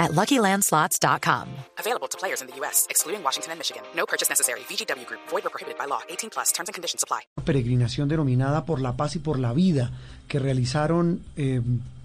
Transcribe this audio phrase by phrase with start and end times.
[0.00, 1.46] at LuckyLandSlots.com.
[1.78, 3.82] Available to players in the U.S., excluding Washington and Michigan.
[3.94, 4.60] No purchase necessary.
[4.60, 5.20] VGW Group.
[5.28, 6.00] Void or prohibited by law.
[6.08, 6.50] 18 plus.
[6.50, 7.20] Terms and conditions apply.
[7.44, 9.92] Peregrinación denominada por la paz y por la vida
[10.26, 11.60] que realizaron eh,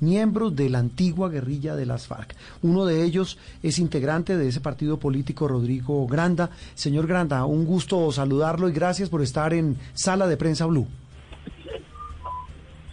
[0.00, 2.34] miembros de la antigua guerrilla de las FARC.
[2.62, 6.50] Uno de ellos es integrante de ese partido político, Rodrigo Granda.
[6.74, 10.86] Señor Granda, un gusto saludarlo y gracias por estar en Sala de Prensa Blue.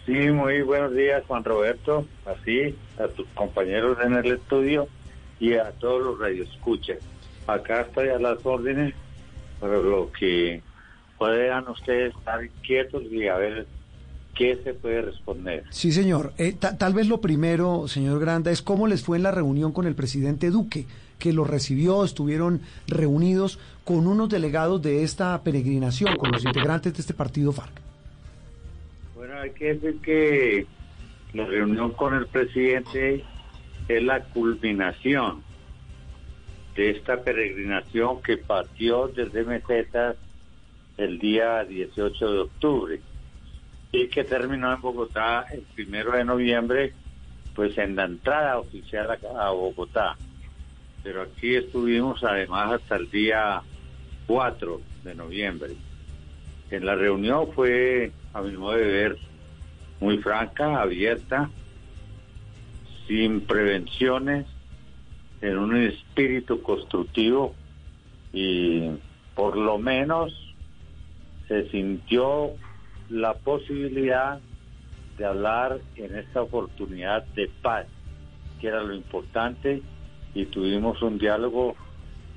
[0.08, 4.88] Sí, muy buenos días, Juan Roberto, así, a tus compañeros en el estudio
[5.38, 6.96] y a todos los radioescuchas.
[7.46, 8.94] Acá estoy a las órdenes
[9.60, 10.62] para lo que
[11.18, 13.66] puedan ustedes estar quietos y a ver
[14.34, 15.64] qué se puede responder.
[15.68, 16.32] Sí, señor.
[16.38, 19.72] Eh, ta- tal vez lo primero, señor Granda, es cómo les fue en la reunión
[19.72, 20.86] con el presidente Duque,
[21.18, 27.00] que lo recibió, estuvieron reunidos con unos delegados de esta peregrinación, con los integrantes de
[27.02, 27.87] este partido FARC.
[29.18, 30.66] Bueno, hay que decir que
[31.32, 33.24] la reunión con el presidente
[33.88, 35.42] es la culminación
[36.76, 40.14] de esta peregrinación que partió desde Mesetas
[40.96, 43.00] el día 18 de octubre
[43.90, 46.92] y que terminó en Bogotá el primero de noviembre,
[47.56, 50.16] pues en la entrada oficial a, a Bogotá.
[51.02, 53.62] Pero aquí estuvimos además hasta el día
[54.28, 55.87] 4 de noviembre.
[56.70, 59.18] En la reunión fue, a mi modo de ver,
[60.00, 61.50] muy franca, abierta,
[63.06, 64.46] sin prevenciones,
[65.40, 67.54] en un espíritu constructivo
[68.32, 68.90] y
[69.34, 70.32] por lo menos
[71.46, 72.50] se sintió
[73.08, 74.40] la posibilidad
[75.16, 77.86] de hablar en esta oportunidad de paz,
[78.60, 79.82] que era lo importante,
[80.34, 81.74] y tuvimos un diálogo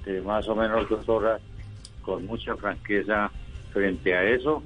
[0.06, 1.41] de más o menos dos horas
[2.02, 3.31] con mucha franqueza
[3.72, 4.64] frente a eso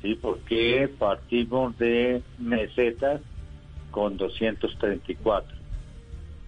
[0.01, 0.17] ¿Sí?
[0.21, 3.21] Porque partimos de mesetas
[3.91, 5.57] con 234.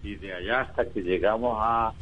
[0.04, 1.94] Y de allá hasta que llegamos a,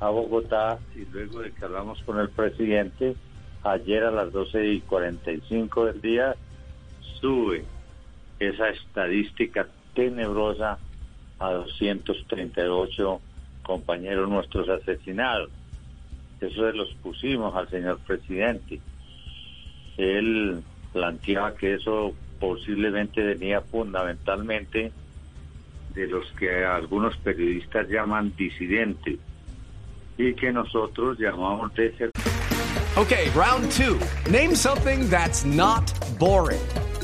[0.00, 3.16] a Bogotá y luego de que hablamos con el presidente,
[3.64, 6.36] ayer a las 12 y 45 del día,
[7.20, 7.64] sube
[8.38, 10.78] esa estadística tenebrosa
[11.38, 13.20] a 238
[13.62, 15.50] compañeros nuestros asesinados.
[16.40, 18.80] Eso se los pusimos al señor presidente.
[19.96, 20.62] Él
[20.92, 24.92] planteaba que eso posiblemente venía fundamentalmente
[25.94, 29.18] de los que algunos periodistas llaman disidentes
[30.16, 32.10] y que nosotros llamamos de
[32.96, 33.98] Okay, round two.
[34.28, 36.58] Name something that's not boring.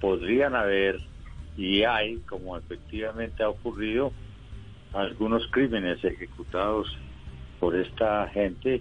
[0.00, 1.00] podrían haber
[1.56, 4.12] y hay, como efectivamente ha ocurrido,
[4.92, 6.96] algunos crímenes ejecutados
[7.58, 8.80] por esta gente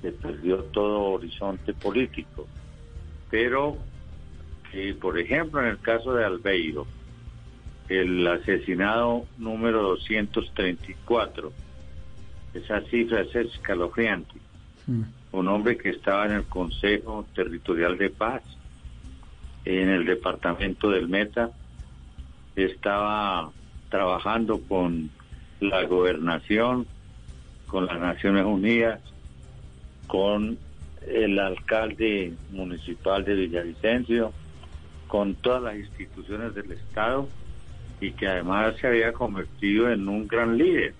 [0.00, 2.46] que perdió todo horizonte político.
[3.30, 3.76] Pero,
[5.00, 6.86] por ejemplo, en el caso de Albeiro,
[7.88, 11.52] el asesinado número 234,
[12.54, 14.40] esa cifra es escalofriante.
[15.32, 18.42] Un hombre que estaba en el Consejo Territorial de Paz,
[19.66, 21.50] en el departamento del Meta,
[22.54, 23.50] estaba
[23.90, 25.10] trabajando con
[25.60, 26.86] la gobernación,
[27.66, 29.00] con las Naciones Unidas,
[30.06, 30.56] con
[31.06, 34.32] el alcalde municipal de Villavicencio,
[35.08, 37.28] con todas las instituciones del Estado
[38.00, 40.94] y que además se había convertido en un gran líder.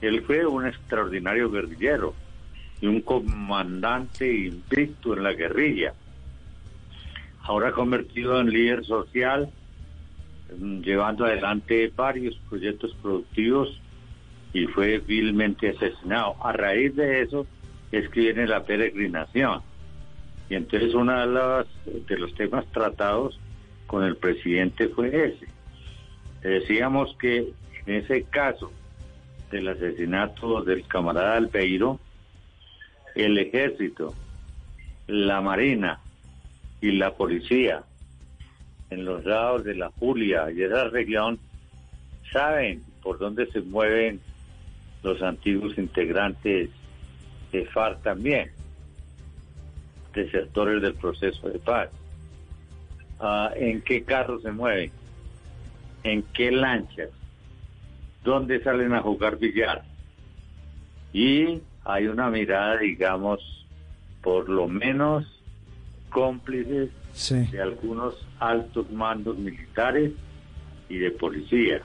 [0.00, 2.14] Él fue un extraordinario guerrillero
[2.80, 5.94] y un comandante invicto en la guerrilla.
[7.46, 9.48] Ahora convertido en líder social,
[10.58, 13.80] mm, llevando adelante varios proyectos productivos
[14.52, 16.34] y fue vilmente asesinado.
[16.44, 17.46] A raíz de eso
[17.92, 19.60] es que viene la peregrinación.
[20.50, 23.38] Y entonces uno de los, de los temas tratados
[23.86, 25.46] con el presidente fue ese.
[26.42, 27.52] Decíamos que
[27.86, 28.72] en ese caso
[29.52, 32.00] del asesinato del camarada Albeiro,
[33.14, 34.14] el ejército,
[35.06, 36.00] la marina
[36.86, 37.82] y la policía
[38.90, 41.38] en los lados de la Julia y esa región
[42.32, 44.20] saben por dónde se mueven
[45.02, 46.70] los antiguos integrantes
[47.50, 48.52] de FARC también,
[50.14, 51.90] desertores del proceso de paz.
[53.18, 54.92] Ah, ¿En qué carros se mueven?
[56.04, 57.10] ¿En qué lanchas?
[58.22, 59.82] ¿Dónde salen a jugar billar?
[61.12, 63.40] Y hay una mirada, digamos,
[64.22, 65.35] por lo menos
[66.16, 66.88] cómplices
[67.30, 70.12] de algunos altos mandos militares
[70.88, 71.82] y de policía.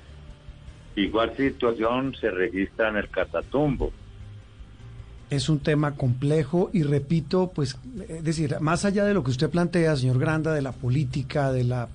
[0.95, 3.91] Igual situación se registra en el Catatumbo.
[5.29, 9.49] Es un tema complejo y repito, pues, es decir, más allá de lo que usted
[9.49, 11.89] plantea, señor Granda, de la política, de la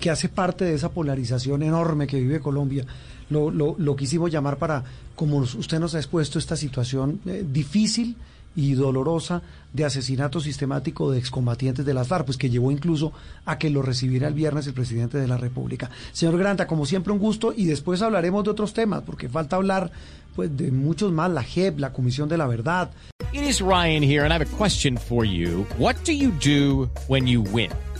[0.00, 2.86] que hace parte de esa polarización enorme que vive Colombia,
[3.28, 4.84] lo, lo, lo quisimos llamar para,
[5.14, 8.16] como usted nos ha expuesto, esta situación eh, difícil
[8.56, 9.42] y dolorosa
[9.72, 13.12] de asesinato sistemático de excombatientes de las FARC, pues que llevó incluso
[13.44, 15.90] a que lo recibiera el viernes el presidente de la República.
[16.12, 19.92] Señor Granta, como siempre un gusto y después hablaremos de otros temas, porque falta hablar
[20.34, 22.90] pues de muchos más, la JEP, la Comisión de la Verdad.
[23.32, 25.66] It is Ryan here and I have a question for you.
[25.78, 27.70] What do you do when you win?